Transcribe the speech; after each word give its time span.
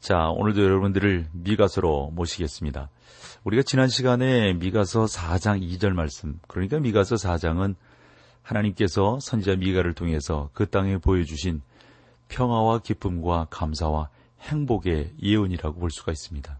자 0.00 0.28
오늘도 0.28 0.62
여러분들을 0.62 1.28
미가서로 1.32 2.12
모시겠습니다. 2.14 2.88
우리가 3.44 3.62
지난 3.64 3.88
시간에 3.88 4.52
미가서 4.54 5.06
4장 5.06 5.60
2절 5.60 5.90
말씀, 5.90 6.38
그러니까 6.46 6.78
미가서 6.78 7.16
4장은 7.16 7.74
하나님께서 8.42 9.18
선지자 9.20 9.56
미가를 9.56 9.94
통해서 9.94 10.50
그 10.52 10.66
땅에 10.70 10.98
보여주신 10.98 11.62
평화와 12.28 12.78
기쁨과 12.78 13.48
감사와 13.50 14.08
행복의 14.42 15.14
예언이라고 15.20 15.80
볼 15.80 15.90
수가 15.90 16.12
있습니다. 16.12 16.58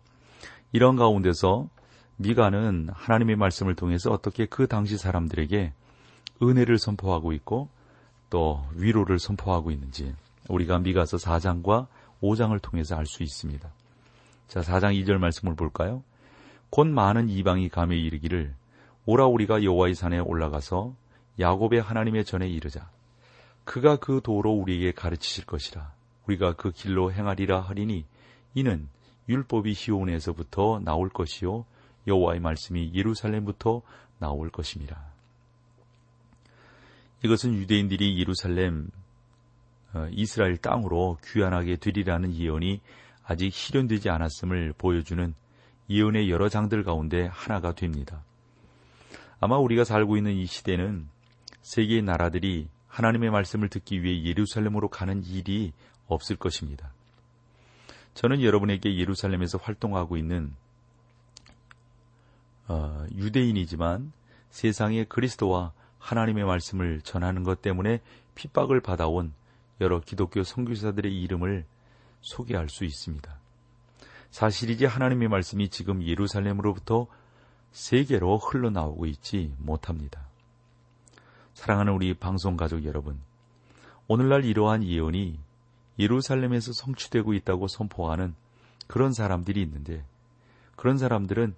이런 0.73 0.97
가운데서 0.97 1.69
미가는 2.17 2.89
하나님의 2.93 3.37
말씀을 3.37 3.77
통해서 3.77 4.11
어떻게 4.11 4.47
그 4.47 4.67
당시 4.67 4.99
사람들에게 4.99 5.73
은혜를 6.43 6.79
선포하고 6.79 7.33
있고 7.33 7.69
또 8.31 8.67
위로를 8.75 9.21
선포하고 9.21 9.71
있는지 9.71 10.13
우리가 10.49 10.81
미가서 10.81 11.19
4장과 11.19 11.87
5장을 12.23 12.61
통해서 12.63 12.97
알 12.97 13.07
수 13.07 13.23
있습니다. 13.23 13.69
자, 14.49 14.61
4장 14.61 14.95
2절 15.03 15.19
말씀을 15.19 15.55
볼까요? 15.55 16.03
곧 16.71 16.87
많은 16.87 17.29
이방이 17.29 17.69
감에 17.69 17.97
이르기를 17.97 18.55
오라 19.07 19.27
우리가 19.27 19.63
여호와의 19.63 19.95
산에 19.95 20.19
올라가서 20.19 20.95
야곱의 21.39 21.81
하나님의 21.81 22.25
전에 22.25 22.49
이르자 22.49 22.91
그가 23.65 23.97
그 23.97 24.21
도로 24.23 24.53
우리에게 24.53 24.93
가르치실 24.93 25.47
것이라 25.47 25.93
우리가 26.27 26.55
그 26.55 26.73
길로 26.73 27.13
행하리라 27.13 27.61
하리니 27.61 28.05
이는 28.55 28.89
율법이 29.29 29.75
시온에서부터 29.75 30.81
나올 30.85 31.09
것이요 31.09 31.65
여호와의 32.07 32.41
말씀이 32.41 32.93
예루살렘부터 32.95 33.83
나올 34.19 34.51
것입니다. 34.51 35.01
이것은 37.25 37.55
유대인들이 37.55 38.19
예루살렘 38.19 38.91
어, 38.97 38.98
이스라엘 40.13 40.57
땅으로 40.57 41.19
귀환하게 41.25 41.77
되리라는 41.77 42.35
예언이 42.35 42.81
아직 43.25 43.53
실현되지 43.53 44.11
않았음을 44.11 44.75
보여주는 44.79 45.35
예언의 45.91 46.31
여러 46.31 46.49
장들 46.49 46.85
가운데 46.85 47.27
하나가 47.27 47.75
됩니다. 47.75 48.23
아마 49.41 49.59
우리가 49.59 49.85
살고 49.85 50.17
있는 50.17 50.33
이 50.33 50.47
시대는 50.47 51.09
세계의 51.63 52.03
나라들이 52.03 52.69
하나님의 52.89 53.31
말씀을 53.31 53.69
듣기 53.69 54.03
위해 54.03 54.25
예루살렘으로 54.25 54.89
가는 54.89 55.23
일이 55.25 55.73
없을 56.07 56.37
것입니다. 56.37 56.91
저는 58.15 58.43
여러분에게 58.43 58.97
예루살렘에서 58.97 59.59
활동하고 59.59 60.17
있는 60.17 60.55
어, 62.67 63.07
유대인이지만 63.15 64.13
세상에 64.51 65.05
그리스도와 65.05 65.73
하나님의 65.99 66.45
말씀을 66.45 67.01
전하는 67.03 67.43
것 67.45 67.63
때문에 67.63 68.01
핍박을 68.35 68.81
받아온 68.81 69.33
여러 69.81 70.01
기독교 70.01 70.43
선교사들의 70.43 71.21
이름을 71.23 71.65
소개할 72.21 72.69
수 72.69 72.85
있습니다. 72.85 73.39
사실이지 74.31 74.85
하나님의 74.87 75.29
말씀이 75.29 75.69
지금 75.69 76.03
예루살렘으로부터 76.03 77.07
세계로 77.71 78.39
흘러나오고 78.39 79.07
있지 79.07 79.55
못합니다. 79.59 80.27
사랑하는 81.55 81.93
우리 81.93 82.15
방송 82.15 82.57
가족 82.57 82.85
여러분, 82.85 83.21
오늘날 84.07 84.45
이러한 84.45 84.85
예언이 84.85 85.39
예루살렘에서 85.99 86.73
성취되고 86.73 87.35
있다고 87.35 87.69
선포하는 87.69 88.35
그런 88.87 89.13
사람들이 89.13 89.61
있는데 89.63 90.05
그런 90.77 90.97
사람들은 90.97 91.55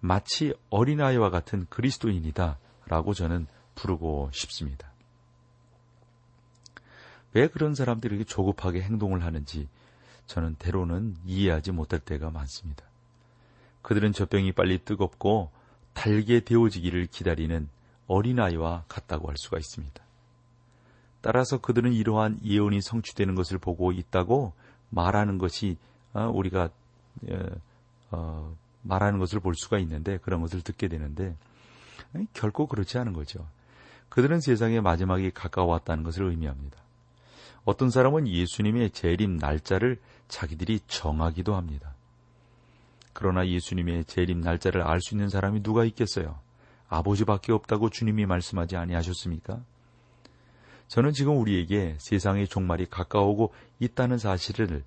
마치 0.00 0.52
어린아이와 0.70 1.30
같은 1.30 1.66
그리스도인이다 1.70 2.58
라고 2.86 3.14
저는 3.14 3.46
부르고 3.74 4.30
싶습니다. 4.32 4.91
왜 7.34 7.48
그런 7.48 7.74
사람들이 7.74 8.16
이렇게 8.16 8.28
조급하게 8.28 8.82
행동을 8.82 9.24
하는지 9.24 9.68
저는 10.26 10.56
때로는 10.58 11.16
이해하지 11.26 11.72
못할 11.72 12.00
때가 12.00 12.30
많습니다. 12.30 12.84
그들은 13.82 14.12
젖병이 14.12 14.52
빨리 14.52 14.78
뜨겁고 14.78 15.50
달게 15.94 16.40
데워지기를 16.40 17.06
기다리는 17.06 17.68
어린아이와 18.06 18.84
같다고 18.88 19.28
할 19.28 19.36
수가 19.36 19.58
있습니다. 19.58 20.02
따라서 21.20 21.58
그들은 21.58 21.92
이러한 21.92 22.40
예언이 22.44 22.82
성취되는 22.82 23.34
것을 23.34 23.58
보고 23.58 23.92
있다고 23.92 24.52
말하는 24.90 25.38
것이 25.38 25.76
어, 26.12 26.30
우리가 26.32 26.68
어, 27.30 27.46
어, 28.10 28.56
말하는 28.82 29.18
것을 29.18 29.40
볼 29.40 29.54
수가 29.54 29.78
있는데 29.78 30.18
그런 30.18 30.40
것을 30.40 30.62
듣게 30.62 30.88
되는데 30.88 31.36
결코 32.34 32.66
그렇지 32.66 32.98
않은 32.98 33.12
거죠. 33.12 33.46
그들은 34.08 34.40
세상의 34.40 34.82
마지막이 34.82 35.30
가까워왔다는 35.30 36.04
것을 36.04 36.24
의미합니다. 36.24 36.81
어떤 37.64 37.90
사람은 37.90 38.26
예수님의 38.26 38.90
재림 38.90 39.36
날짜를 39.36 39.98
자기들이 40.28 40.80
정하기도 40.86 41.54
합니다. 41.54 41.94
그러나 43.12 43.46
예수님의 43.46 44.06
재림 44.06 44.40
날짜를 44.40 44.82
알 44.82 45.00
수 45.00 45.14
있는 45.14 45.28
사람이 45.28 45.62
누가 45.62 45.84
있겠어요? 45.84 46.40
아버지밖에 46.88 47.52
없다고 47.52 47.90
주님이 47.90 48.26
말씀하지 48.26 48.76
아니하셨습니까? 48.76 49.62
저는 50.88 51.12
지금 51.12 51.38
우리에게 51.38 51.96
세상의 51.98 52.48
종말이 52.48 52.86
가까우고 52.86 53.54
있다는 53.80 54.18
사실을 54.18 54.84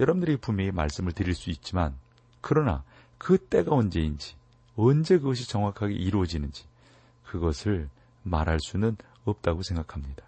여러분들이 0.00 0.36
분명히 0.36 0.72
말씀을 0.72 1.12
드릴 1.12 1.34
수 1.34 1.50
있지만 1.50 1.94
그러나 2.40 2.82
그 3.18 3.38
때가 3.38 3.72
언제인지 3.74 4.34
언제 4.76 5.18
그것이 5.18 5.48
정확하게 5.48 5.94
이루어지는지 5.94 6.64
그것을 7.24 7.88
말할 8.22 8.58
수는 8.60 8.96
없다고 9.24 9.62
생각합니다. 9.62 10.24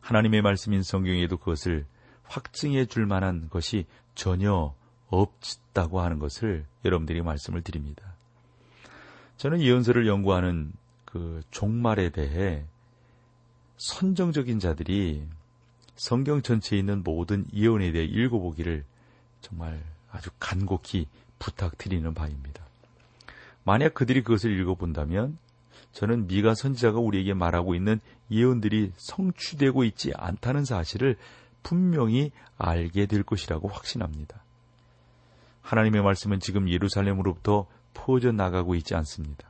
하나님의 0.00 0.42
말씀인 0.42 0.82
성경에도 0.82 1.36
그것을 1.36 1.86
확증해 2.24 2.86
줄 2.86 3.06
만한 3.06 3.48
것이 3.50 3.86
전혀 4.14 4.74
없다고 5.08 6.00
하는 6.00 6.18
것을 6.18 6.64
여러분들이 6.84 7.22
말씀을 7.22 7.62
드립니다. 7.62 8.14
저는 9.36 9.60
예언서를 9.60 10.06
연구하는 10.06 10.72
그 11.04 11.42
종말에 11.50 12.10
대해 12.10 12.64
선정적인 13.78 14.60
자들이 14.60 15.26
성경 15.96 16.42
전체에 16.42 16.78
있는 16.78 17.02
모든 17.02 17.46
예언에 17.52 17.92
대해 17.92 18.04
읽어보기를 18.04 18.84
정말 19.40 19.82
아주 20.10 20.30
간곡히 20.38 21.06
부탁드리는 21.38 22.12
바입니다. 22.14 22.64
만약 23.64 23.94
그들이 23.94 24.22
그것을 24.22 24.58
읽어본다면 24.60 25.38
저는 25.92 26.26
미가 26.26 26.54
선지자가 26.54 26.98
우리에게 26.98 27.34
말하고 27.34 27.74
있는 27.74 28.00
예언들이 28.30 28.92
성취되고 28.96 29.84
있지 29.84 30.12
않다는 30.16 30.64
사실을 30.64 31.16
분명히 31.62 32.30
알게 32.56 33.06
될 33.06 33.22
것이라고 33.22 33.68
확신합니다. 33.68 34.42
하나님의 35.62 36.02
말씀은 36.02 36.40
지금 36.40 36.68
예루살렘으로부터 36.68 37.66
퍼져 37.94 38.32
나가고 38.32 38.74
있지 38.76 38.94
않습니다. 38.94 39.48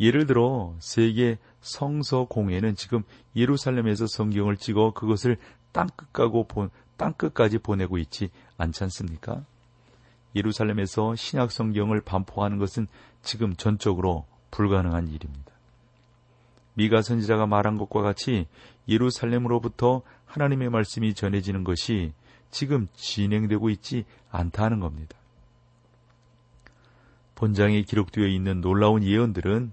예를 0.00 0.26
들어 0.26 0.74
세계 0.80 1.38
성서 1.60 2.24
공회는 2.24 2.74
지금 2.76 3.02
예루살렘에서 3.36 4.06
성경을 4.06 4.56
찍어 4.56 4.92
그것을 4.94 5.36
땅끝까고 5.72 6.46
땅끝까지 6.96 7.58
보내고 7.58 7.98
있지 7.98 8.30
않지 8.56 8.84
않습니까? 8.84 9.44
예루살렘에서 10.34 11.14
신약 11.14 11.52
성경을 11.52 12.00
반포하는 12.00 12.58
것은 12.58 12.86
지금 13.22 13.54
전적으로 13.54 14.26
불가능한 14.52 15.08
일입니다. 15.08 15.52
미가 16.74 17.02
선지자가 17.02 17.46
말한 17.46 17.76
것과 17.76 18.00
같이 18.02 18.46
예루살렘으로부터 18.88 20.02
하나님의 20.26 20.70
말씀이 20.70 21.14
전해지는 21.14 21.64
것이 21.64 22.12
지금 22.50 22.86
진행되고 22.94 23.68
있지 23.70 24.04
않다는 24.30 24.78
겁니다. 24.80 25.16
본장에 27.34 27.82
기록되어 27.82 28.26
있는 28.26 28.60
놀라운 28.60 29.02
예언들은 29.02 29.72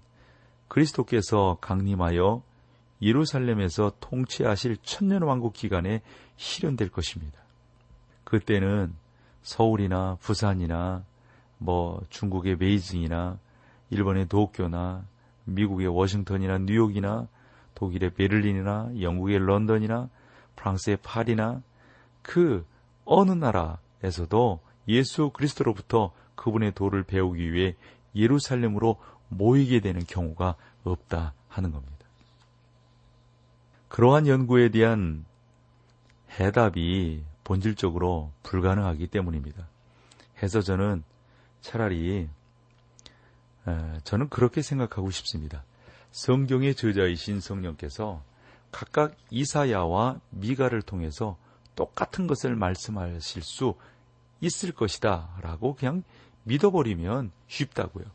그리스도께서 0.67 1.57
강림하여 1.61 2.41
예루살렘에서 3.01 3.93
통치하실 3.99 4.77
천년 4.83 5.21
왕국 5.23 5.53
기간에 5.53 6.01
실현될 6.35 6.89
것입니다. 6.89 7.39
그때는 8.23 8.93
서울이나 9.41 10.17
부산이나 10.19 11.03
뭐 11.57 12.01
중국의 12.09 12.57
베이징이나 12.57 13.37
일본의 13.89 14.27
도쿄나 14.27 15.06
미국의 15.45 15.88
워싱턴이나 15.88 16.59
뉴욕이나 16.59 17.27
독일의 17.75 18.12
베를린이나 18.12 18.91
영국의 19.01 19.39
런던이나 19.39 20.09
프랑스의 20.56 20.97
파리나 20.97 21.62
그 22.21 22.65
어느 23.06 23.31
나라에서도 23.31 24.59
예수 24.88 25.30
그리스도로부터 25.31 26.12
그분의 26.36 26.74
도를 26.74 27.03
배우기 27.03 27.51
위해 27.53 27.75
예루살렘으로 28.15 28.97
모이게 29.30 29.80
되는 29.80 30.01
경우가 30.06 30.56
없다 30.83 31.33
하는 31.47 31.71
겁니다. 31.71 31.95
그러한 33.88 34.27
연구에 34.27 34.69
대한 34.69 35.25
해답이 36.39 37.24
본질적으로 37.44 38.31
불가능하기 38.44 39.07
때문입니다. 39.07 39.68
해서 40.42 40.62
저는 40.62 41.03
차라리 41.62 42.30
저는 44.04 44.30
그렇게 44.30 44.62
생각하고 44.62 45.12
싶습니다. 45.12 45.63
성경의 46.12 46.75
저자이신 46.75 47.39
성령께서 47.39 48.24
각각 48.71 49.16
이사야와 49.30 50.19
미가를 50.30 50.81
통해서 50.81 51.38
똑같은 51.75 52.27
것을 52.27 52.56
말씀하실 52.56 53.42
수 53.42 53.75
있을 54.42 54.71
것이다 54.71 55.30
라고 55.42 55.75
그냥 55.75 56.04
믿어버리면 56.44 57.31
쉽다고요. 57.48 58.06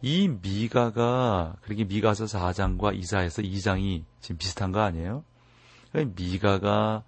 이 0.00 0.28
미가가 0.28 1.56
그렇게 1.62 1.84
미가서 1.84 2.24
4장과 2.24 2.96
이사에서 2.96 3.42
2장이 3.42 4.04
지금 4.20 4.36
비슷한 4.36 4.72
거 4.72 4.80
아니에요? 4.80 5.24
미가가 5.92 7.04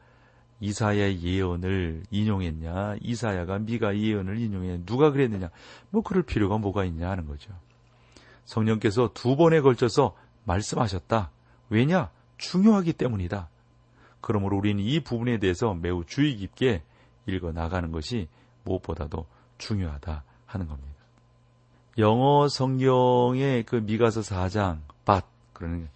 이사야의 0.65 1.23
예언을 1.23 2.05
인용했냐, 2.11 2.97
이사야가 3.01 3.59
미가 3.59 3.99
예언을 3.99 4.39
인용했냐, 4.39 4.85
누가 4.87 5.11
그랬느냐, 5.11 5.51
뭐 5.91 6.03
그럴 6.03 6.23
필요가 6.23 6.57
뭐가 6.57 6.85
있냐 6.87 7.11
하는 7.11 7.27
거죠. 7.27 7.53
성령께서 8.47 9.11
두 9.13 9.37
번에 9.37 9.61
걸쳐서 9.61 10.17
말씀하셨다. 10.45 11.31
왜냐? 11.69 12.11
중요하기 12.39 12.95
때문이다. 12.95 13.49
그러므로 14.21 14.57
우리는 14.57 14.83
이 14.83 15.01
부분에 15.01 15.39
대해서 15.39 15.75
매우 15.75 16.05
주의 16.05 16.35
깊게 16.37 16.83
읽어 17.27 17.53
나가는 17.53 17.91
것이 17.93 18.29
무엇보다도 18.65 19.27
중요하다 19.59 20.25
하는 20.47 20.67
겁니다. 20.67 20.95
영어 21.99 22.49
성경의 22.49 23.65
그 23.65 23.77
미가서 23.77 24.23
4장 24.23 24.79
but 25.05 25.27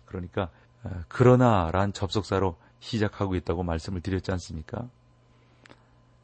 그러니까 0.06 0.50
어, 0.84 0.90
그러나란 1.08 1.92
접속사로 1.92 2.56
시작하고 2.80 3.34
있다고 3.36 3.62
말씀을 3.62 4.00
드렸지 4.00 4.30
않습니까? 4.32 4.88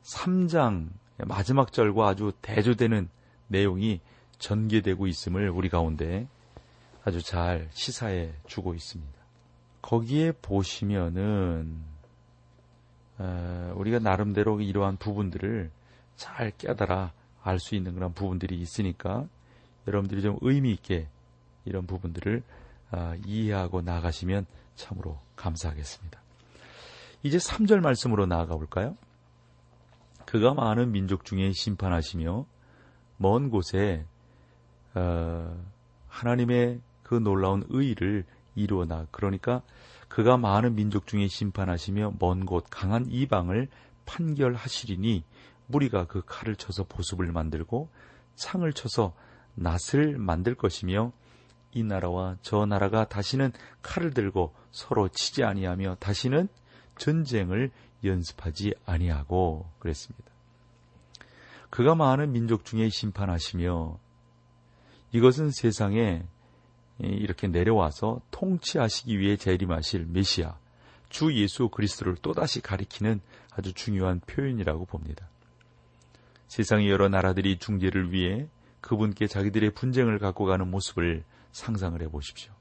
3장 0.02 0.88
마지막 1.18 1.72
절과 1.72 2.08
아주 2.08 2.32
대조되는 2.42 3.08
내용이 3.48 4.00
전개되고 4.38 5.06
있음을 5.06 5.50
우리 5.50 5.68
가운데 5.68 6.26
아주 7.04 7.22
잘 7.22 7.68
시사해 7.72 8.32
주고 8.46 8.74
있습니다. 8.74 9.12
거기에 9.82 10.32
보시면은 10.32 11.94
어, 13.18 13.72
우리가 13.76 13.98
나름대로 14.00 14.60
이러한 14.60 14.96
부분들을 14.96 15.70
잘 16.16 16.50
깨달아 16.56 17.12
알 17.42 17.58
수 17.58 17.74
있는 17.74 17.94
그런 17.94 18.14
부분들이 18.14 18.58
있으니까 18.58 19.28
여러분들이 19.86 20.22
좀 20.22 20.38
의미 20.40 20.72
있게 20.72 21.06
이런 21.66 21.86
부분들을 21.86 22.42
어, 22.92 23.14
이해하고 23.26 23.82
나가시면 23.82 24.46
참으로 24.76 25.18
감사하겠습니다. 25.36 26.23
이제 27.24 27.38
3절 27.38 27.80
말씀으로 27.80 28.26
나아가 28.26 28.54
볼까요? 28.54 28.98
그가 30.26 30.52
많은 30.52 30.92
민족 30.92 31.24
중에 31.24 31.52
심판하시며 31.52 32.44
먼 33.16 33.48
곳에 33.48 34.04
어, 34.94 35.64
하나님의 36.06 36.82
그 37.02 37.14
놀라운 37.14 37.64
의를 37.70 38.26
이루어나 38.54 39.06
그러니까 39.10 39.62
그가 40.08 40.36
많은 40.36 40.74
민족 40.74 41.06
중에 41.06 41.26
심판하시며 41.26 42.14
먼 42.20 42.44
곳 42.44 42.66
강한 42.68 43.06
이방을 43.08 43.68
판결하시리니 44.04 45.24
무리가 45.66 46.06
그 46.06 46.22
칼을 46.26 46.56
쳐서 46.56 46.84
보습을 46.84 47.32
만들고 47.32 47.88
창을 48.34 48.74
쳐서 48.74 49.14
낫을 49.54 50.18
만들 50.18 50.54
것이며 50.54 51.12
이 51.72 51.82
나라와 51.82 52.36
저 52.42 52.66
나라가 52.66 53.08
다시는 53.08 53.52
칼을 53.80 54.12
들고 54.12 54.54
서로 54.72 55.08
치지 55.08 55.42
아니하며 55.42 55.96
다시는 56.00 56.48
전쟁을 56.96 57.70
연습하지 58.04 58.74
아니하고 58.84 59.70
그랬습니다. 59.78 60.30
그가 61.70 61.94
많은 61.94 62.32
민족 62.32 62.64
중에 62.64 62.88
심판하시며 62.88 63.98
이것은 65.12 65.50
세상에 65.50 66.24
이렇게 66.98 67.48
내려와서 67.48 68.20
통치하시기 68.30 69.18
위해 69.18 69.36
재림하실 69.36 70.06
메시아 70.06 70.56
주 71.08 71.34
예수 71.34 71.68
그리스도를 71.68 72.16
또다시 72.16 72.60
가리키는 72.60 73.20
아주 73.52 73.72
중요한 73.72 74.20
표현이라고 74.20 74.84
봅니다. 74.86 75.28
세상의 76.48 76.88
여러 76.88 77.08
나라들이 77.08 77.58
중재를 77.58 78.12
위해 78.12 78.48
그분께 78.80 79.26
자기들의 79.26 79.70
분쟁을 79.74 80.18
갖고 80.18 80.44
가는 80.44 80.70
모습을 80.70 81.24
상상을 81.52 82.00
해 82.02 82.08
보십시오. 82.08 82.52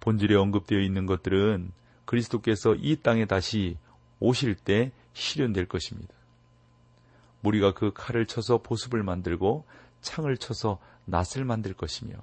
본질에 0.00 0.34
언급되어 0.34 0.80
있는 0.80 1.06
것들은 1.06 1.72
그리스도께서 2.08 2.74
이 2.74 2.96
땅에 2.96 3.26
다시 3.26 3.76
오실 4.18 4.54
때 4.54 4.92
실현될 5.12 5.66
것입니다. 5.66 6.14
무리가 7.42 7.74
그 7.74 7.92
칼을 7.94 8.26
쳐서 8.26 8.62
보습을 8.62 9.02
만들고 9.02 9.66
창을 10.00 10.38
쳐서 10.38 10.78
낫을 11.04 11.44
만들 11.44 11.74
것이며 11.74 12.16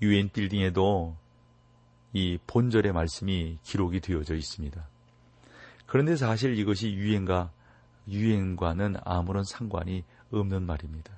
유엔 0.00 0.30
빌딩에도 0.30 1.16
이 2.14 2.38
본절의 2.46 2.92
말씀이 2.92 3.58
기록이 3.62 4.00
되어져 4.00 4.36
있습니다. 4.36 4.88
그런데 5.84 6.16
사실 6.16 6.58
이것이 6.58 6.94
유엔과 6.94 7.52
유엔과는 8.08 8.96
아무런 9.04 9.44
상관이 9.44 10.02
없는 10.30 10.62
말입니다. 10.64 11.12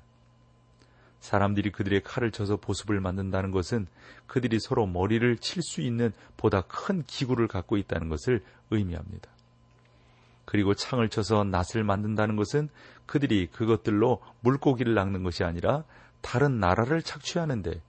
사람들이 1.20 1.73
그들의 1.73 2.03
칼을 2.03 2.31
쳐서 2.31 2.56
보습을 2.56 3.00
만든다는 3.00 3.50
것은 3.50 3.87
그들이 4.26 4.59
서로 4.61 4.87
머리를 4.87 5.38
칠 5.38 5.62
수 5.62 5.81
있는 5.81 6.12
보다 6.37 6.62
큰 6.62 7.03
기구를 7.06 7.49
갖고 7.49 7.76
있다는 7.76 8.09
것을 8.09 8.43
의미합니다. 8.70 9.31
그리고 10.44 10.75
창을 10.75 11.09
쳐서 11.09 11.44
낫을 11.44 11.85
만든다는 11.85 12.37
것은 12.37 12.69
그들이 13.06 13.49
그것들로 13.49 14.23
물고기를 14.41 14.94
낚는 14.94 15.23
것이 15.23 15.44
아니라 15.44 15.85
다른 16.20 16.59
나라를 16.59 17.03
착취하는데 17.03 17.82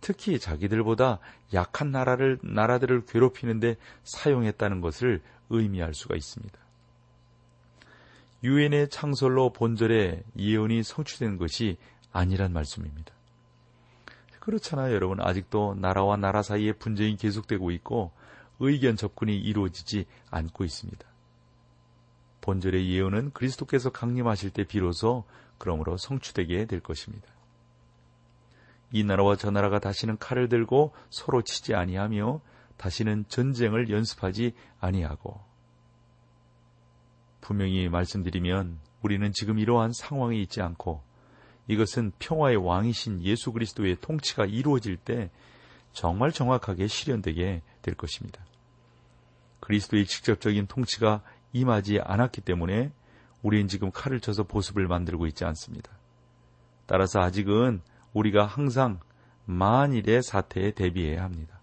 특히 0.00 0.38
자기들보다 0.38 1.18
약한 1.54 1.90
나라를 1.90 2.38
나라들을 2.42 3.06
괴롭히는데 3.06 3.76
사용했다는 4.04 4.80
것을 4.80 5.22
의미할 5.50 5.94
수가 5.94 6.14
있습니다. 6.14 6.58
유엔의 8.44 8.90
창설로 8.90 9.52
본절의 9.52 10.22
예언이 10.36 10.82
성취된 10.82 11.38
것이 11.38 11.78
아니란 12.14 12.52
말씀입니다. 12.54 13.12
그렇잖아요, 14.40 14.94
여러분. 14.94 15.20
아직도 15.20 15.74
나라와 15.74 16.16
나라 16.16 16.42
사이의 16.42 16.74
분쟁이 16.78 17.16
계속되고 17.16 17.70
있고 17.72 18.12
의견 18.60 18.96
접근이 18.96 19.36
이루어지지 19.36 20.06
않고 20.30 20.64
있습니다. 20.64 21.04
본절의 22.40 22.88
예언은 22.90 23.32
그리스도께서 23.32 23.90
강림하실 23.90 24.50
때 24.50 24.64
비로소 24.64 25.24
그러므로 25.58 25.96
성취되게 25.96 26.66
될 26.66 26.80
것입니다. 26.80 27.26
이 28.92 29.02
나라와 29.02 29.34
저 29.36 29.50
나라가 29.50 29.80
다시는 29.80 30.18
칼을 30.18 30.48
들고 30.48 30.94
서로 31.10 31.42
치지 31.42 31.74
아니하며 31.74 32.40
다시는 32.76 33.24
전쟁을 33.28 33.90
연습하지 33.90 34.54
아니하고 34.78 35.40
분명히 37.40 37.88
말씀드리면 37.88 38.78
우리는 39.02 39.32
지금 39.32 39.58
이러한 39.58 39.92
상황에 39.92 40.36
있지 40.36 40.60
않고 40.60 41.02
이것은 41.66 42.12
평화의 42.18 42.56
왕이신 42.56 43.22
예수 43.22 43.52
그리스도의 43.52 43.96
통치가 44.00 44.44
이루어질 44.44 44.96
때 44.96 45.30
정말 45.92 46.32
정확하게 46.32 46.86
실현되게 46.86 47.62
될 47.82 47.94
것입니다. 47.94 48.44
그리스도의 49.60 50.06
직접적인 50.06 50.66
통치가 50.66 51.22
임하지 51.52 52.00
않았기 52.00 52.42
때문에 52.42 52.92
우리는 53.42 53.68
지금 53.68 53.90
칼을 53.90 54.20
쳐서 54.20 54.42
보습을 54.42 54.86
만들고 54.88 55.26
있지 55.26 55.44
않습니다. 55.44 55.90
따라서 56.86 57.20
아직은 57.20 57.80
우리가 58.12 58.44
항상 58.44 59.00
만일의 59.46 60.22
사태에 60.22 60.72
대비해야 60.72 61.22
합니다. 61.22 61.60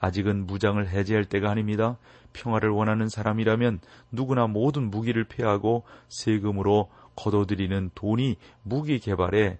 아직은 0.00 0.46
무장을 0.46 0.86
해제할 0.88 1.24
때가 1.24 1.50
아닙니다. 1.50 1.96
평화를 2.32 2.70
원하는 2.70 3.08
사람이라면 3.08 3.80
누구나 4.12 4.46
모든 4.46 4.90
무기를 4.90 5.24
폐하고 5.24 5.84
세금으로 6.08 6.90
거둬들이는 7.16 7.90
돈이 7.94 8.36
무기 8.62 8.98
개발에 8.98 9.58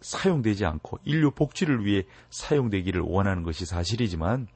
사용되지 0.00 0.66
않고 0.66 0.98
인류 1.04 1.30
복지를 1.30 1.84
위해 1.84 2.04
사용되기를 2.30 3.00
원하는 3.00 3.42
것이 3.42 3.64
사실이지만 3.64 4.48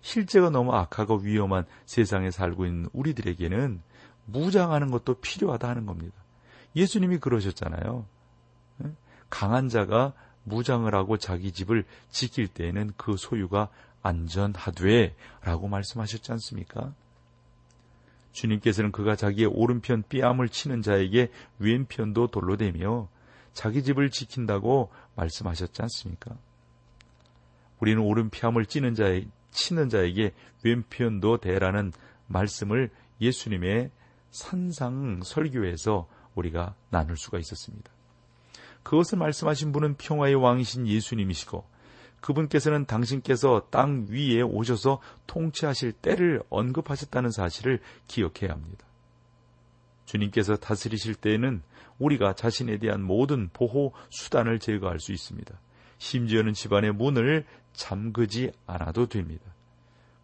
실제가 0.00 0.50
너무 0.50 0.72
악하고 0.72 1.16
위험한 1.16 1.64
세상에 1.86 2.30
살고 2.30 2.66
있는 2.66 2.88
우리들에게는 2.92 3.82
무장하는 4.26 4.90
것도 4.90 5.14
필요하다 5.14 5.68
하는 5.68 5.86
겁니다. 5.86 6.14
예수님이 6.76 7.18
그러셨잖아요. 7.18 8.06
강한 9.30 9.68
자가 9.68 10.12
무장을 10.44 10.92
하고 10.94 11.16
자기 11.16 11.52
집을 11.52 11.84
지킬 12.10 12.48
때에는 12.48 12.92
그 12.96 13.16
소유가 13.16 13.68
안전하되 14.02 15.16
라고 15.42 15.68
말씀하셨지 15.68 16.32
않습니까? 16.32 16.92
주님께서는 18.34 18.92
그가 18.92 19.16
자기의 19.16 19.46
오른편 19.46 20.02
삐암을 20.08 20.48
치는 20.50 20.82
자에게 20.82 21.30
왼편도 21.60 22.26
돌로 22.26 22.56
대며 22.56 23.08
자기 23.52 23.82
집을 23.82 24.10
지킨다고 24.10 24.90
말씀하셨지 25.14 25.80
않습니까? 25.82 26.36
우리는 27.78 28.02
오른 28.02 28.30
뺨을 28.30 28.66
찌는 28.66 28.94
자에, 28.94 29.24
치는 29.52 29.88
자에게 29.88 30.32
왼편도 30.64 31.38
대라는 31.38 31.92
말씀을 32.26 32.90
예수님의 33.20 33.90
산상 34.30 35.20
설교에서 35.22 36.08
우리가 36.34 36.74
나눌 36.90 37.16
수가 37.16 37.38
있었습니다. 37.38 37.90
그것을 38.82 39.18
말씀하신 39.18 39.70
분은 39.70 39.96
평화의 39.96 40.34
왕이신 40.34 40.88
예수님이시고 40.88 41.64
그분께서는 42.24 42.86
당신께서 42.86 43.66
땅 43.70 44.06
위에 44.08 44.40
오셔서 44.40 44.98
통치하실 45.26 45.92
때를 45.92 46.42
언급하셨다는 46.48 47.30
사실을 47.30 47.80
기억해야 48.08 48.50
합니다. 48.50 48.86
주님께서 50.06 50.56
다스리실 50.56 51.16
때에는 51.16 51.60
우리가 51.98 52.34
자신에 52.34 52.78
대한 52.78 53.02
모든 53.02 53.50
보호 53.52 53.92
수단을 54.08 54.58
제거할 54.58 55.00
수 55.00 55.12
있습니다. 55.12 55.54
심지어는 55.98 56.54
집안의 56.54 56.92
문을 56.94 57.44
잠그지 57.74 58.52
않아도 58.66 59.06
됩니다. 59.06 59.44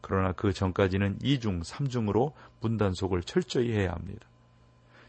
그러나 0.01 0.33
그 0.33 0.55
전까지는 0.55 1.19
이중, 1.23 1.63
삼중으로 1.63 2.35
문단속을 2.61 3.25
철저히 3.25 3.73
해야 3.73 3.93
합니다. 3.93 4.27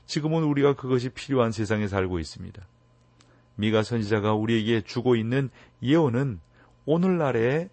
지금은 0.08 0.44
우리가 0.44 0.76
그것이 0.76 1.08
필요한 1.08 1.54
세상에 1.54 1.88
살고 1.88 2.20
있습니다. 2.20 2.62
미가 3.56 3.82
선지자가 3.82 4.34
우리에게 4.34 4.82
주고 4.82 5.16
있는 5.16 5.50
예언은 5.82 6.42
오늘날의 6.86 7.70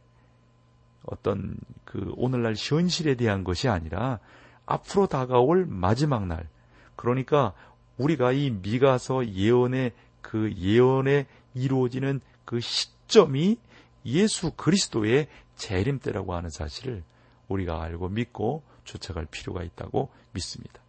어떤 1.05 1.57
그 1.85 2.13
오늘날 2.17 2.55
현실에 2.57 3.15
대한 3.15 3.45
것이 3.45 3.69
아니라 3.69 4.19
앞으로 4.67 5.07
다가올 5.07 5.67
마지막 5.67 6.27
날. 6.27 6.49
그러니까 6.97 7.55
우리가 7.97 8.33
이 8.33 8.51
미가서 8.51 9.29
예언의 9.29 9.93
그 10.21 10.53
예언에 10.53 11.27
이루어지는 11.55 12.21
그 12.45 12.61
시점이 12.61 13.59
예수 14.05 14.53
그리스도의 14.53 15.29
재림 15.57 15.99
때라고 16.01 16.35
하는 16.35 16.51
사실을 16.51 17.03
우리가 17.49 17.83
알고 17.83 18.09
믿고 18.11 18.63
쫓아갈 18.85 19.27
필요가 19.27 19.63
있다고 19.63 20.11
믿습니다. 20.33 20.81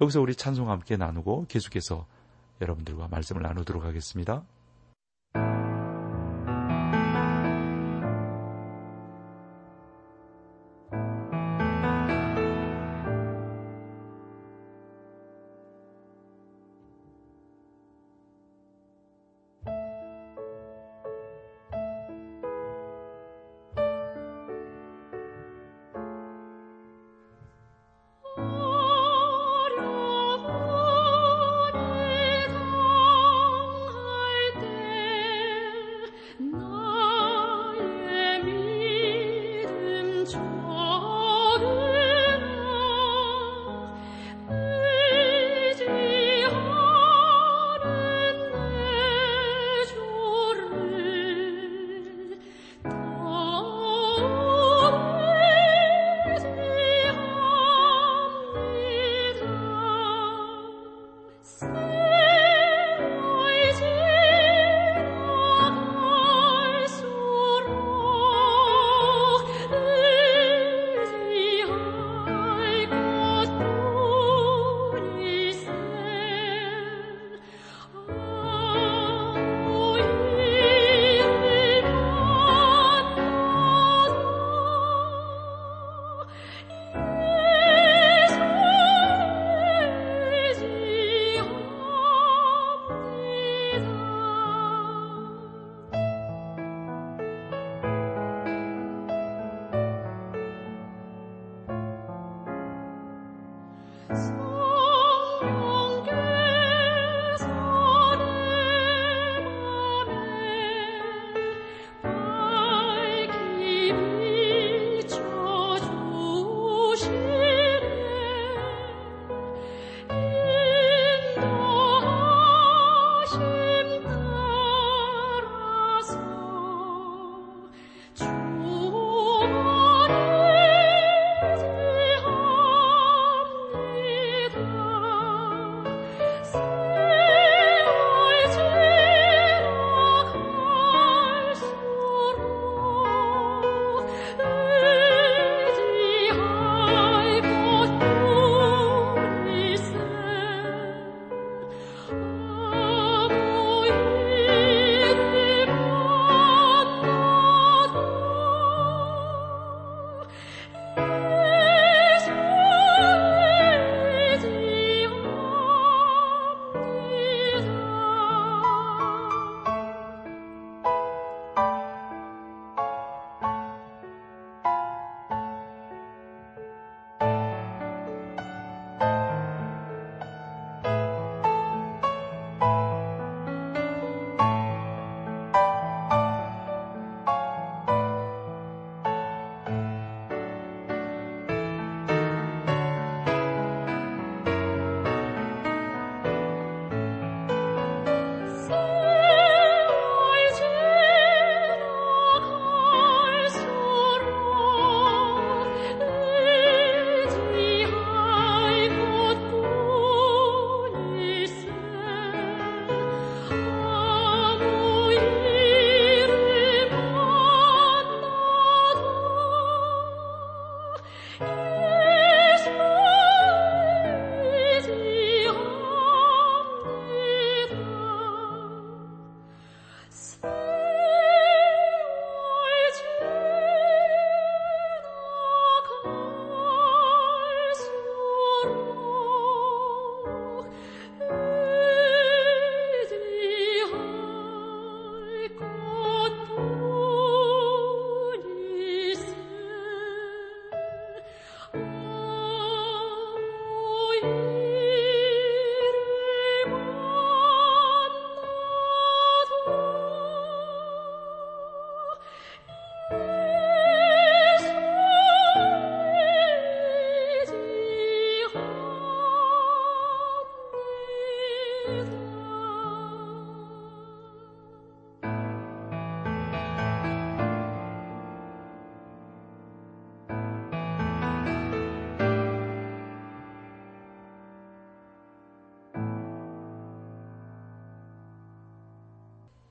여기서 0.00 0.20
우리 0.20 0.34
찬송 0.34 0.70
함께 0.70 0.96
나누고 0.96 1.46
계속해서 1.48 2.06
여러분들과 2.60 3.08
말씀을 3.08 3.42
나누도록 3.42 3.84
하겠습니다. 3.84 4.42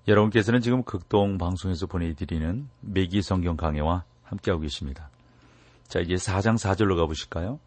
여러분께서는 0.07 0.59
지금 0.61 0.83
극동 0.83 1.37
방송에서 1.37 1.85
보내드리는 1.85 2.69
매기 2.81 3.21
성경 3.21 3.55
강해와 3.55 4.03
함께하고 4.23 4.61
계십니다. 4.61 5.09
자, 5.87 5.99
이제 5.99 6.15
4장 6.15 6.55
4절로 6.57 6.97
가보실까요? 6.97 7.59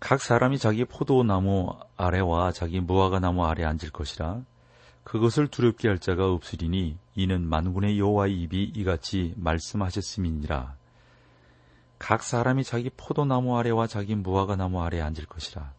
각 0.00 0.20
사람이 0.20 0.58
자기 0.58 0.84
포도나무 0.84 1.76
아래와 1.96 2.52
자기 2.52 2.80
무화과 2.80 3.20
나무 3.20 3.46
아래 3.46 3.64
앉을 3.64 3.90
것이라 3.92 4.42
그것을 5.04 5.46
두렵게 5.48 5.88
할 5.88 5.98
자가 5.98 6.28
없으리니 6.30 6.98
이는 7.14 7.48
만군의 7.48 7.98
여호와의 7.98 8.40
입이 8.42 8.72
이같이 8.74 9.32
말씀하셨음이니라. 9.36 10.76
각 11.98 12.22
사람이 12.22 12.64
자기 12.64 12.90
포도나무 12.96 13.56
아래와 13.58 13.86
자기 13.86 14.14
무화과 14.14 14.56
나무 14.56 14.82
아래 14.82 15.00
앉을 15.00 15.26
것이라. 15.26 15.72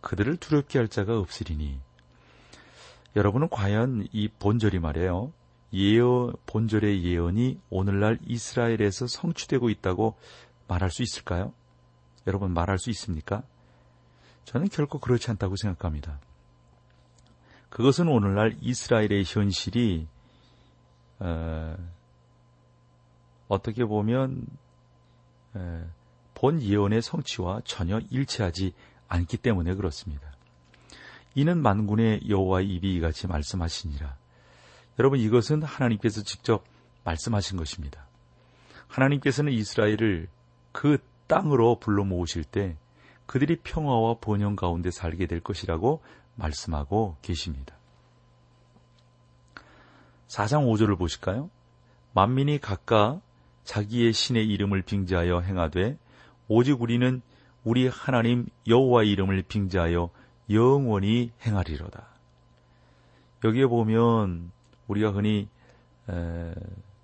그들을 0.00 0.36
두렵게 0.36 0.78
할 0.78 0.88
자가 0.88 1.18
없으리니 1.18 1.80
여러분은 3.16 3.48
과연 3.48 4.06
이 4.12 4.28
본절이 4.28 4.78
말이에요. 4.78 5.32
예언, 5.72 6.34
본절의 6.44 7.02
예언이 7.02 7.58
오늘날 7.70 8.18
이스라엘에서 8.26 9.06
성취되고 9.06 9.70
있다고 9.70 10.16
말할 10.68 10.90
수 10.90 11.02
있을까요? 11.02 11.54
여러분 12.26 12.52
말할 12.52 12.78
수 12.78 12.90
있습니까? 12.90 13.42
저는 14.44 14.68
결코 14.68 14.98
그렇지 14.98 15.30
않다고 15.30 15.56
생각합니다. 15.56 16.20
그것은 17.70 18.06
오늘날 18.08 18.56
이스라엘의 18.60 19.24
현실이 19.26 20.06
어, 21.18 21.76
떻게 23.62 23.86
보면 23.86 24.46
어, 25.54 25.90
본 26.34 26.60
예언의 26.62 27.00
성취와 27.00 27.62
전혀 27.64 27.98
일치하지 28.10 28.74
않기 29.08 29.38
때문에 29.38 29.74
그렇습니다. 29.74 30.35
이는 31.36 31.60
만군의 31.60 32.22
여호와의 32.28 32.66
입이 32.66 32.94
이같이 32.94 33.26
말씀하시니라. 33.26 34.16
여러분 34.98 35.20
이것은 35.20 35.62
하나님께서 35.62 36.22
직접 36.22 36.64
말씀하신 37.04 37.58
것입니다. 37.58 38.06
하나님께서는 38.88 39.52
이스라엘을 39.52 40.28
그 40.72 40.96
땅으로 41.26 41.78
불러 41.78 42.04
모으실 42.04 42.42
때 42.42 42.78
그들이 43.26 43.56
평화와 43.56 44.16
번영 44.20 44.56
가운데 44.56 44.90
살게 44.90 45.26
될 45.26 45.40
것이라고 45.40 46.02
말씀하고 46.36 47.18
계십니다. 47.20 47.76
4장 50.28 50.66
5절을 50.66 50.96
보실까요? 50.96 51.50
만민이 52.14 52.60
각각 52.60 53.20
자기의 53.64 54.14
신의 54.14 54.48
이름을 54.48 54.82
빙자하여 54.82 55.40
행하되 55.40 55.98
오직 56.48 56.80
우리는 56.80 57.20
우리 57.62 57.88
하나님 57.88 58.46
여호와의 58.66 59.10
이름을 59.10 59.42
빙자하여 59.42 60.08
영원히 60.50 61.32
행하리로다. 61.44 62.06
여기에 63.44 63.66
보면 63.66 64.50
우리가 64.88 65.10
흔히 65.10 65.48
에, 66.08 66.54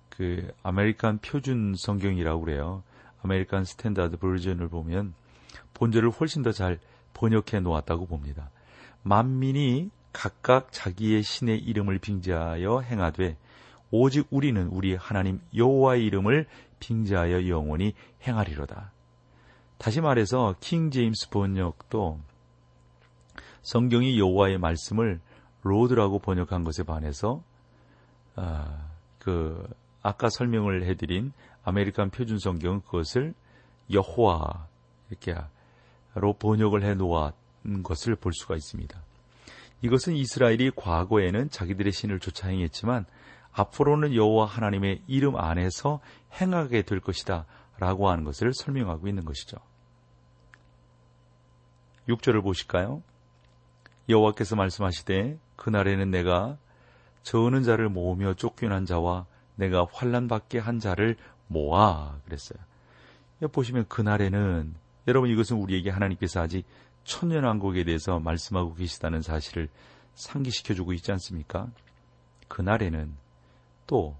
그 0.09 0.51
American 0.63 1.19
표준 1.19 1.75
성경이라고 1.75 2.41
그래요. 2.41 2.83
American 3.23 3.65
Standard 3.65 4.17
Version을 4.17 4.67
보면 4.69 5.13
본절을 5.73 6.11
훨씬 6.11 6.43
더 6.43 6.51
잘 6.51 6.79
번역해 7.13 7.59
놓았다고 7.61 8.05
봅니다. 8.07 8.49
만민이 9.03 9.89
각각 10.11 10.71
자기의 10.71 11.23
신의 11.23 11.59
이름을 11.59 11.99
빙자하여 11.99 12.81
행하되 12.81 13.37
오직 13.91 14.27
우리는 14.29 14.67
우리 14.67 14.95
하나님 14.95 15.39
여호와의 15.55 16.05
이름을 16.05 16.47
빙자하여 16.79 17.47
영원히 17.47 17.93
행하리로다. 18.25 18.91
다시 19.77 20.01
말해서 20.01 20.55
킹 20.59 20.91
제임스 20.91 21.29
번역도 21.29 22.19
성경이 23.63 24.19
여호와의 24.19 24.59
말씀을 24.59 25.19
Lord라고 25.63 26.19
번역한 26.19 26.63
것에 26.63 26.83
반해서 26.83 27.41
아, 28.35 28.89
그 29.19 29.67
아까 30.01 30.29
설명을 30.29 30.83
해드린 30.83 31.31
American 31.63 32.09
표준 32.09 32.39
성경은 32.39 32.81
그것을 32.81 33.33
여호와 33.89 34.67
이렇게로 35.09 36.33
번역을 36.39 36.83
해 36.83 36.93
놓은 36.93 37.83
것을 37.83 38.15
볼 38.15 38.33
수가 38.33 38.55
있습니다. 38.55 39.01
이것은 39.81 40.13
이스라엘이 40.13 40.71
과거에는 40.75 41.49
자기들의 41.49 41.91
신을 41.91 42.19
쫓아 42.19 42.49
행했지만 42.49 43.05
앞으로는 43.51 44.13
여호와 44.13 44.45
하나님의 44.45 45.03
이름 45.07 45.37
안에서 45.37 46.01
행하게 46.41 46.81
될 46.81 46.99
것이다 46.99 47.45
라고 47.77 48.09
하는 48.09 48.23
것을 48.23 48.53
설명하고 48.53 49.07
있는 49.07 49.25
것이죠. 49.25 49.57
6절을 52.07 52.43
보실까요? 52.43 53.01
여호와께서 54.09 54.55
말씀하시되 54.55 55.37
그날에는 55.55 56.11
내가 56.11 56.57
저는 57.23 57.63
자를 57.63 57.89
모으며 57.89 58.33
쫓겨난 58.33 58.85
자와 58.85 59.25
내가 59.55 59.85
환란 59.91 60.27
받게 60.27 60.59
한 60.59 60.79
자를 60.79 61.15
모아 61.47 62.17
그랬어요. 62.25 62.59
보시면 63.51 63.87
그날에는 63.87 64.75
여러분 65.07 65.29
이것은 65.29 65.57
우리에게 65.57 65.89
하나님께서 65.89 66.41
아직 66.41 66.65
천년왕국에 67.03 67.83
대해서 67.83 68.19
말씀하고 68.19 68.73
계시다는 68.75 69.21
사실을 69.21 69.69
상기시켜주고 70.15 70.93
있지 70.93 71.11
않습니까? 71.11 71.67
그날에는 72.47 73.13
또 73.87 74.15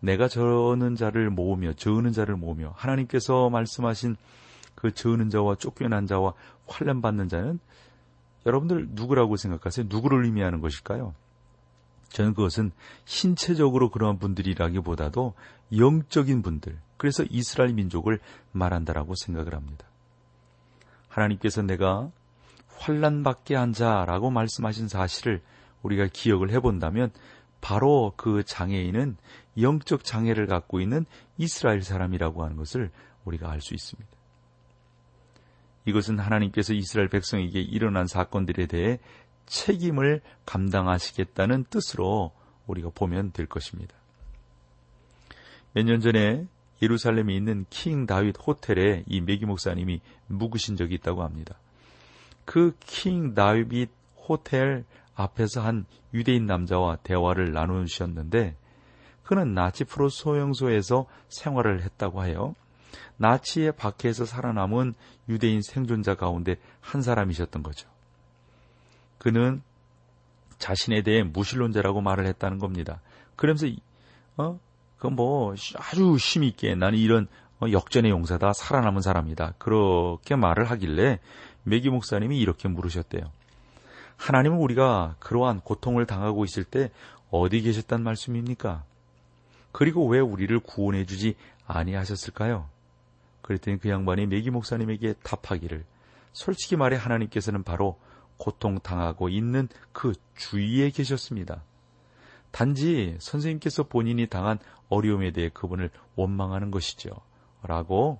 내가 0.00 0.28
저는 0.28 0.96
자를 0.96 1.30
모으며 1.30 1.72
저는 1.74 2.12
자를 2.12 2.36
모으며 2.36 2.72
하나님께서 2.76 3.50
말씀하신 3.50 4.16
그 4.74 4.92
저는 4.92 5.30
자와 5.30 5.56
쫓겨난 5.56 6.06
자와 6.06 6.32
환란 6.66 7.02
받는 7.02 7.28
자는 7.28 7.60
여러분들 8.46 8.88
누구라고 8.90 9.36
생각하세요? 9.36 9.86
누구를 9.88 10.24
의미하는 10.24 10.60
것일까요? 10.60 11.14
저는 12.08 12.34
그것은 12.34 12.72
신체적으로 13.04 13.90
그러한 13.90 14.18
분들이라기보다도 14.18 15.34
영적인 15.76 16.42
분들, 16.42 16.78
그래서 16.98 17.24
이스라엘 17.30 17.72
민족을 17.72 18.20
말한다라고 18.52 19.14
생각을 19.14 19.54
합니다. 19.54 19.86
하나님께서 21.08 21.62
내가 21.62 22.10
환란 22.76 23.22
받게 23.22 23.54
한 23.54 23.72
자라고 23.72 24.30
말씀하신 24.30 24.88
사실을 24.88 25.40
우리가 25.82 26.08
기억을 26.12 26.50
해본다면 26.50 27.12
바로 27.60 28.12
그 28.16 28.42
장애인은 28.44 29.16
영적 29.60 30.04
장애를 30.04 30.46
갖고 30.46 30.80
있는 30.80 31.06
이스라엘 31.38 31.82
사람이라고 31.82 32.44
하는 32.44 32.56
것을 32.56 32.90
우리가 33.24 33.50
알 33.50 33.60
수 33.60 33.74
있습니다. 33.74 34.10
이것은 35.84 36.18
하나님께서 36.18 36.74
이스라엘 36.74 37.08
백성에게 37.08 37.60
일어난 37.60 38.06
사건들에 38.06 38.66
대해 38.66 38.98
책임을 39.46 40.20
감당하시겠다는 40.46 41.64
뜻으로 41.70 42.32
우리가 42.66 42.90
보면 42.94 43.32
될 43.32 43.46
것입니다. 43.46 43.94
몇 45.74 45.84
년 45.84 46.00
전에 46.00 46.46
예루살렘에 46.80 47.34
있는 47.34 47.64
킹 47.70 48.06
다윗 48.06 48.36
호텔에 48.46 49.04
이 49.06 49.20
메기 49.20 49.46
목사님이 49.46 50.00
묵으신 50.26 50.76
적이 50.76 50.96
있다고 50.96 51.22
합니다. 51.22 51.58
그 52.44 52.72
킹 52.80 53.34
다윗 53.34 53.90
호텔 54.28 54.84
앞에서 55.14 55.62
한 55.62 55.86
유대인 56.14 56.46
남자와 56.46 56.96
대화를 56.96 57.52
나누셨는데 57.52 58.56
그는 59.22 59.54
나치 59.54 59.84
프로 59.84 60.08
소형소에서 60.08 61.06
생활을 61.28 61.82
했다고 61.82 62.24
해요. 62.24 62.54
나치의 63.16 63.72
박해에서 63.72 64.24
살아남은 64.24 64.94
유대인 65.28 65.62
생존자 65.62 66.14
가운데 66.14 66.56
한 66.80 67.02
사람이셨던 67.02 67.62
거죠. 67.62 67.88
그는 69.18 69.62
자신에 70.58 71.02
대해 71.02 71.22
무신론자라고 71.22 72.00
말을 72.00 72.26
했다는 72.26 72.58
겁니다. 72.58 73.00
그러면서 73.36 73.66
어? 74.36 74.58
그뭐 74.98 75.54
아주 75.76 76.16
힘 76.16 76.44
있게 76.44 76.74
나는 76.74 76.98
이런 76.98 77.26
어, 77.60 77.70
역전의 77.70 78.10
용사다 78.10 78.52
살아남은 78.52 79.02
사람이다 79.02 79.54
그렇게 79.58 80.36
말을 80.36 80.70
하길래 80.70 81.20
메기 81.64 81.90
목사님이 81.90 82.38
이렇게 82.38 82.68
물으셨대요. 82.68 83.30
하나님은 84.16 84.58
우리가 84.58 85.16
그러한 85.18 85.60
고통을 85.60 86.06
당하고 86.06 86.44
있을 86.44 86.64
때 86.64 86.90
어디 87.30 87.60
계셨단 87.60 88.02
말씀입니까? 88.02 88.84
그리고 89.72 90.06
왜 90.06 90.20
우리를 90.20 90.56
구원해 90.60 91.06
주지 91.06 91.34
아니하셨을까요? 91.66 92.68
그랬더니 93.42 93.78
그 93.78 93.88
양반이 93.88 94.26
메기 94.26 94.50
목사님에게 94.50 95.14
답하기를 95.22 95.84
솔직히 96.32 96.76
말해 96.76 96.96
하나님께서는 96.96 97.62
바로 97.62 97.98
고통당하고 98.38 99.28
있는 99.28 99.68
그 99.92 100.14
주위에 100.36 100.90
계셨습니다. 100.90 101.62
단지 102.50 103.16
선생님께서 103.20 103.84
본인이 103.84 104.26
당한 104.26 104.58
어려움에 104.88 105.30
대해 105.32 105.48
그분을 105.48 105.90
원망하는 106.16 106.70
것이죠. 106.70 107.10
라고 107.62 108.18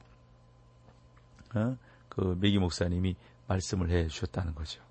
어? 1.54 1.76
그 2.08 2.36
메기 2.40 2.58
목사님이 2.58 3.16
말씀을 3.46 3.90
해 3.90 4.06
주셨다는 4.08 4.54
거죠. 4.54 4.82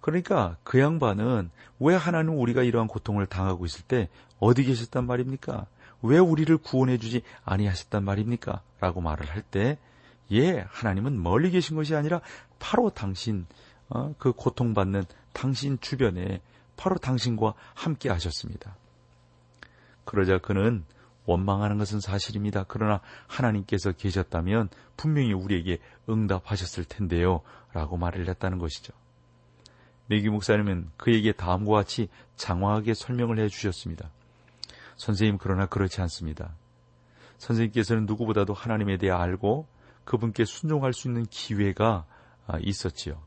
그러니까 0.00 0.58
그 0.64 0.78
양반은 0.78 1.50
왜 1.80 1.94
하나님 1.94 2.38
우리가 2.38 2.62
이러한 2.62 2.88
고통을 2.88 3.26
당하고 3.26 3.64
있을 3.64 3.82
때 3.84 4.08
어디 4.38 4.64
계셨단 4.64 5.06
말입니까? 5.06 5.66
왜 6.04 6.18
우리를 6.18 6.54
구원해 6.58 6.98
주지 6.98 7.22
아니하셨단 7.44 8.04
말입니까? 8.04 8.60
라고 8.78 9.00
말을 9.00 9.26
할 9.30 9.40
때, 9.40 9.78
예, 10.32 10.66
하나님은 10.68 11.22
멀리 11.22 11.50
계신 11.50 11.76
것이 11.76 11.94
아니라 11.94 12.20
바로 12.58 12.90
당신, 12.90 13.46
어, 13.88 14.14
그 14.18 14.32
고통받는 14.32 15.04
당신 15.32 15.78
주변에 15.80 16.42
바로 16.76 16.98
당신과 16.98 17.54
함께 17.72 18.10
하셨습니다. 18.10 18.76
그러자 20.04 20.38
그는 20.38 20.84
원망하는 21.24 21.78
것은 21.78 22.00
사실입니다. 22.00 22.66
그러나 22.68 23.00
하나님께서 23.26 23.92
계셨다면 23.92 24.68
분명히 24.98 25.32
우리에게 25.32 25.78
응답하셨을 26.06 26.84
텐데요. 26.84 27.40
라고 27.72 27.96
말을 27.96 28.28
했다는 28.28 28.58
것이죠. 28.58 28.92
메기 30.06 30.28
목사님은 30.28 30.90
그에게 30.98 31.32
다음과 31.32 31.72
같이 31.72 32.08
장황하게 32.36 32.92
설명을 32.92 33.38
해 33.38 33.48
주셨습니다. 33.48 34.10
선생님, 34.96 35.38
그러나 35.38 35.66
그렇지 35.66 36.00
않습니다. 36.02 36.56
선생님께서는 37.38 38.06
누구보다도 38.06 38.54
하나님에 38.54 38.96
대해 38.96 39.12
알고 39.12 39.66
그분께 40.04 40.44
순종할 40.44 40.92
수 40.92 41.08
있는 41.08 41.24
기회가 41.26 42.06
아, 42.46 42.58
있었지요. 42.60 43.20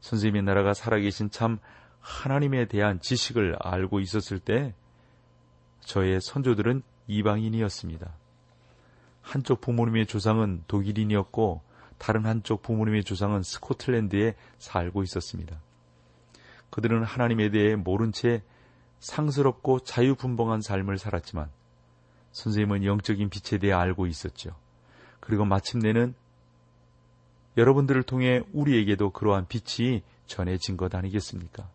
선생님의 0.00 0.42
나라가 0.42 0.74
살아계신 0.74 1.30
참 1.30 1.58
하나님에 2.00 2.66
대한 2.66 3.00
지식을 3.00 3.56
알고 3.58 4.00
있었을 4.00 4.38
때 4.38 4.74
저의 5.80 6.20
선조들은 6.20 6.82
이방인이었습니다. 7.06 8.12
한쪽 9.22 9.62
부모님의 9.62 10.06
조상은 10.06 10.64
독일인이었고 10.68 11.62
다른 11.96 12.26
한쪽 12.26 12.62
부모님의 12.62 13.04
조상은 13.04 13.42
스코틀랜드에 13.42 14.34
살고 14.58 15.02
있었습니다. 15.02 15.58
그들은 16.68 17.04
하나님에 17.04 17.50
대해 17.50 17.76
모른 17.76 18.12
채 18.12 18.42
상스럽고 19.04 19.80
자유분방한 19.80 20.62
삶을 20.62 20.96
살았지만 20.96 21.50
선생님은 22.32 22.84
영적인 22.84 23.28
빛에 23.28 23.58
대해 23.58 23.72
알고 23.72 24.06
있었죠. 24.06 24.56
그리고 25.20 25.44
마침내는 25.44 26.14
여러분들을 27.58 28.02
통해 28.04 28.42
우리에게도 28.52 29.10
그러한 29.10 29.46
빛이 29.46 30.02
전해진 30.26 30.76
것 30.76 30.94
아니겠습니까? 30.94 31.68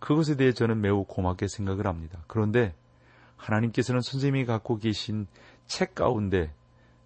그것에 0.00 0.36
대해 0.36 0.52
저는 0.52 0.82
매우 0.82 1.04
고맙게 1.04 1.48
생각을 1.48 1.86
합니다. 1.86 2.22
그런데 2.26 2.74
하나님께서는 3.36 4.02
선생님이 4.02 4.44
갖고 4.44 4.76
계신 4.76 5.26
책 5.66 5.94
가운데 5.94 6.52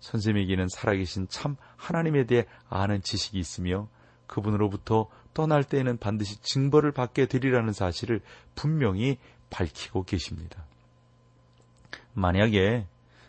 선생님에게는 0.00 0.68
살아계신 0.68 1.28
참 1.28 1.56
하나님에 1.76 2.24
대해 2.26 2.44
아는 2.68 3.00
지식이 3.02 3.38
있으며 3.38 3.88
그분으로부터 4.26 5.08
떠날 5.32 5.64
때에는 5.64 5.98
반드시 5.98 6.40
징벌을 6.42 6.92
받게 6.92 7.26
되리라는 7.26 7.72
사실을 7.72 8.20
분명히 8.54 9.18
밝히고 9.54 10.02
계십니다. 10.02 10.64
만약에 12.12 12.86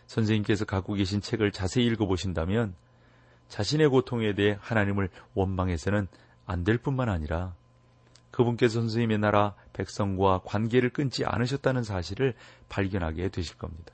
선생님께서 0.08 0.64
갖고 0.64 0.94
계신 0.94 1.20
책을 1.20 1.52
자세히 1.52 1.86
읽어보신다면 1.86 2.74
자신의 3.48 3.88
고통에 3.88 4.34
대해 4.34 4.58
하나님을 4.60 5.08
원망해서는 5.34 6.08
안 6.46 6.64
될 6.64 6.78
뿐만 6.78 7.08
아니라 7.08 7.54
그분께서 8.32 8.80
선생님의 8.80 9.18
나라 9.18 9.54
백성과 9.72 10.40
관계를 10.44 10.90
끊지 10.90 11.24
않으셨다는 11.24 11.84
사실을 11.84 12.34
발견하게 12.68 13.28
되실 13.28 13.56
겁니다. 13.56 13.92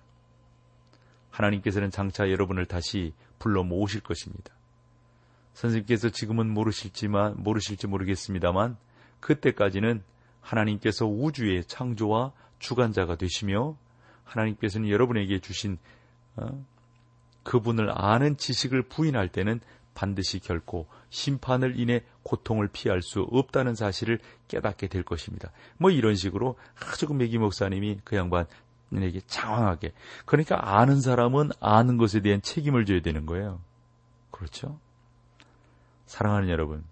하나님께서는 1.31 1.91
장차 1.91 2.31
여러분을 2.31 2.67
다시 2.67 3.15
불러 3.39 3.63
모으실 3.63 4.01
것입니다. 4.01 4.55
선생님께서 5.55 6.11
지금은 6.11 6.51
모르실지만 6.51 7.43
모르실지 7.43 7.87
모르겠습니다만 7.87 8.77
그때까지는 9.21 10.03
하나님께서 10.43 11.07
우주의 11.07 11.65
창조와 11.65 12.33
주관자가 12.59 13.17
되시며 13.17 13.77
하나님께서는 14.25 14.91
여러분에게 14.91 15.39
주신 15.39 15.79
어, 16.37 16.65
그분을 17.43 17.91
아는 17.93 18.37
지식을 18.37 18.83
부인할 18.83 19.29
때는 19.29 19.61
반드시 19.95 20.39
결코 20.39 20.87
심판을 21.11 21.79
인해 21.79 22.03
고통을 22.23 22.69
피할 22.69 23.03
수 23.03 23.23
없다는 23.31 23.75
사실을 23.75 24.19
깨닫게 24.49 24.89
될 24.89 25.03
것입니다. 25.03 25.51
뭐 25.77 25.91
이런 25.91 26.15
식으로 26.15 26.57
아주 26.81 27.07
그 27.07 27.13
매기 27.13 27.39
목사님이 27.39 28.01
그 28.05 28.17
양반에게 28.17 29.21
장황하게 29.27 29.93
그러니까 30.25 30.79
아는 30.79 31.01
사람은 31.01 31.51
아는 31.61 31.99
것에 31.99 32.21
대한 32.21 32.41
책임을 32.41 32.87
져야 32.87 33.03
되는 33.03 33.27
거예요. 33.27 33.61
그렇죠? 34.31 34.79
사랑하는 36.07 36.49
여러분, 36.49 36.85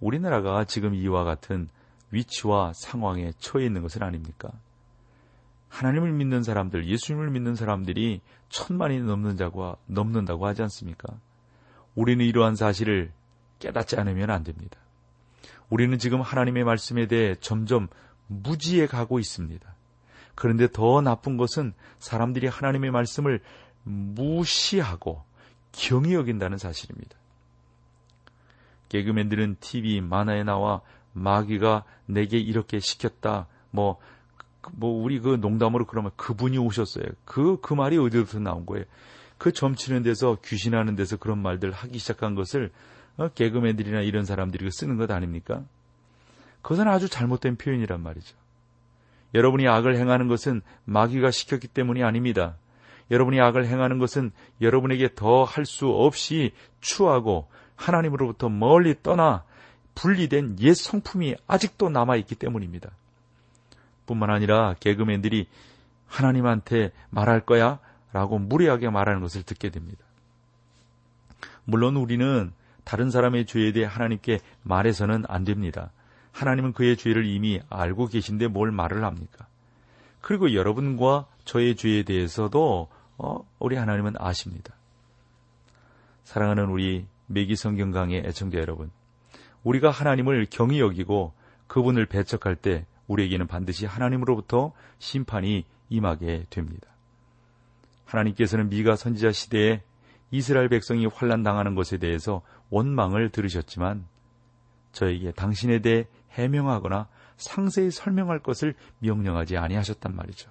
우리나라가 0.00 0.64
지금 0.64 0.94
이와 0.94 1.24
같은 1.24 1.68
위치와 2.10 2.72
상황에 2.74 3.32
처해 3.38 3.66
있는 3.66 3.82
것은 3.82 4.02
아닙니까? 4.02 4.50
하나님을 5.68 6.12
믿는 6.12 6.42
사람들, 6.42 6.86
예수님을 6.86 7.30
믿는 7.30 7.54
사람들이 7.54 8.20
천만이 8.48 9.00
넘는다고, 9.00 9.76
넘는다고 9.86 10.46
하지 10.46 10.62
않습니까? 10.62 11.18
우리는 11.94 12.24
이러한 12.24 12.56
사실을 12.56 13.12
깨닫지 13.58 13.96
않으면 13.96 14.30
안 14.30 14.44
됩니다. 14.44 14.78
우리는 15.68 15.98
지금 15.98 16.20
하나님의 16.20 16.64
말씀에 16.64 17.06
대해 17.06 17.34
점점 17.40 17.88
무지해 18.28 18.86
가고 18.86 19.18
있습니다. 19.18 19.74
그런데 20.34 20.68
더 20.70 21.00
나쁜 21.00 21.36
것은 21.36 21.72
사람들이 21.98 22.46
하나님의 22.46 22.90
말씀을 22.90 23.40
무시하고 23.84 25.24
경히 25.72 26.14
여긴다는 26.14 26.58
사실입니다. 26.58 27.16
개그맨들은 28.88 29.56
TV 29.60 30.00
만화에 30.00 30.44
나와 30.44 30.80
마귀가 31.16 31.84
내게 32.04 32.38
이렇게 32.38 32.78
시켰다. 32.78 33.46
뭐, 33.70 33.98
뭐, 34.72 35.02
우리 35.02 35.18
그 35.18 35.36
농담으로 35.40 35.86
그러면 35.86 36.10
그분이 36.16 36.58
오셨어요. 36.58 37.04
그, 37.24 37.58
그 37.60 37.74
말이 37.74 37.96
어디부터 37.96 38.38
나온 38.38 38.66
거예요. 38.66 38.84
그 39.38 39.52
점치는 39.52 40.02
데서 40.02 40.38
귀신하는 40.44 40.94
데서 40.94 41.16
그런 41.16 41.38
말들 41.38 41.72
하기 41.72 41.98
시작한 41.98 42.34
것을 42.34 42.70
어, 43.16 43.28
개그맨들이나 43.28 44.02
이런 44.02 44.24
사람들이 44.24 44.70
쓰는 44.70 44.96
것 44.96 45.10
아닙니까? 45.10 45.62
그것은 46.62 46.86
아주 46.88 47.08
잘못된 47.08 47.56
표현이란 47.56 48.02
말이죠. 48.02 48.36
여러분이 49.34 49.66
악을 49.68 49.96
행하는 49.96 50.28
것은 50.28 50.60
마귀가 50.84 51.30
시켰기 51.30 51.68
때문이 51.68 52.02
아닙니다. 52.02 52.56
여러분이 53.10 53.40
악을 53.40 53.66
행하는 53.66 53.98
것은 53.98 54.32
여러분에게 54.60 55.14
더 55.14 55.44
할 55.44 55.64
수 55.64 55.88
없이 55.88 56.52
추하고 56.80 57.48
하나님으로부터 57.76 58.48
멀리 58.48 59.00
떠나 59.02 59.44
분리된 59.96 60.58
옛 60.60 60.74
성품이 60.74 61.34
아직도 61.48 61.88
남아있기 61.88 62.36
때문입니다. 62.36 62.90
뿐만 64.06 64.30
아니라 64.30 64.74
개그맨들이 64.78 65.48
하나님한테 66.06 66.92
말할 67.10 67.40
거야? 67.40 67.80
라고 68.12 68.38
무례하게 68.38 68.90
말하는 68.90 69.20
것을 69.20 69.42
듣게 69.42 69.70
됩니다. 69.70 70.04
물론 71.64 71.96
우리는 71.96 72.52
다른 72.84 73.10
사람의 73.10 73.46
죄에 73.46 73.72
대해 73.72 73.84
하나님께 73.84 74.38
말해서는 74.62 75.24
안 75.26 75.44
됩니다. 75.44 75.90
하나님은 76.30 76.72
그의 76.72 76.96
죄를 76.96 77.26
이미 77.26 77.60
알고 77.68 78.06
계신데 78.06 78.48
뭘 78.48 78.70
말을 78.70 79.02
합니까? 79.02 79.48
그리고 80.20 80.54
여러분과 80.54 81.26
저의 81.44 81.74
죄에 81.74 82.04
대해서도 82.04 82.88
어, 83.18 83.48
우리 83.58 83.76
하나님은 83.76 84.14
아십니다. 84.18 84.74
사랑하는 86.24 86.66
우리 86.66 87.06
매기 87.26 87.56
성경 87.56 87.90
강의 87.90 88.22
애청자 88.24 88.58
여러분, 88.58 88.90
우리가 89.62 89.90
하나님을 89.90 90.46
경히 90.50 90.80
여기고 90.80 91.32
그분을 91.66 92.06
배척할 92.06 92.56
때 92.56 92.86
우리에게는 93.08 93.46
반드시 93.46 93.86
하나님으로부터 93.86 94.72
심판이 94.98 95.64
임하게 95.88 96.46
됩니다. 96.50 96.88
하나님께서는 98.04 98.68
미가 98.68 98.96
선지자 98.96 99.32
시대에 99.32 99.82
이스라엘 100.30 100.68
백성이 100.68 101.06
환란 101.06 101.42
당하는 101.42 101.74
것에 101.74 101.98
대해서 101.98 102.42
원망을 102.70 103.30
들으셨지만 103.30 104.06
저에게 104.92 105.32
당신에 105.32 105.80
대해 105.80 106.06
해명하거나 106.32 107.08
상세히 107.36 107.90
설명할 107.90 108.40
것을 108.40 108.74
명령하지 109.00 109.56
아니하셨단 109.56 110.14
말이죠. 110.14 110.50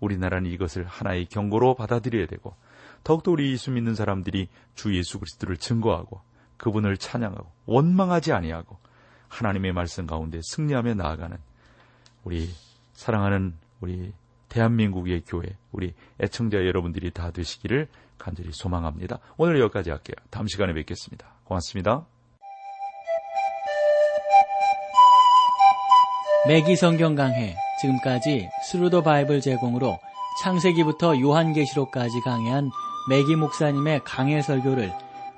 우리나라는 0.00 0.50
이것을 0.50 0.84
하나의 0.86 1.26
경고로 1.26 1.74
받아들여야 1.74 2.26
되고 2.26 2.54
더욱더 3.04 3.30
우리 3.30 3.52
예수 3.52 3.70
믿는 3.70 3.94
사람들이 3.94 4.48
주 4.74 4.96
예수 4.96 5.18
그리스도를 5.18 5.56
증거하고 5.56 6.20
그분을 6.60 6.98
찬양하고 6.98 7.46
원망하지 7.66 8.32
아니하고 8.32 8.76
하나님의 9.28 9.72
말씀 9.72 10.06
가운데 10.06 10.40
승리하며 10.42 10.94
나아가는 10.94 11.36
우리 12.22 12.48
사랑하는 12.92 13.54
우리 13.80 14.12
대한민국의 14.50 15.22
교회, 15.26 15.56
우리 15.72 15.94
애청자 16.20 16.58
여러분들이 16.58 17.12
다 17.12 17.30
되시기를 17.30 17.88
간절히 18.18 18.50
소망합니다. 18.52 19.20
오늘 19.38 19.58
여기까지 19.60 19.90
할게요. 19.90 20.16
다음 20.28 20.46
시간에 20.48 20.74
뵙겠습니다. 20.74 21.26
고맙습니다. 21.44 22.04
맥기 26.46 26.76
성경 26.76 27.14
강해 27.14 27.54
지금까지 27.80 28.50
Thru 28.64 28.86
the 28.86 29.02
Bible 29.02 29.40
제공으로 29.40 29.98
창세기부터 30.42 31.20
요한계시록까지 31.20 32.20
강해한 32.22 32.70
맥기 33.08 33.36
목사님의 33.36 34.00
강해 34.04 34.42
설교를 34.42 34.92